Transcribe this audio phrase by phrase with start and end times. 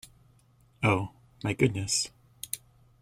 [0.81, 1.11] Oh,
[1.43, 2.09] my goodness!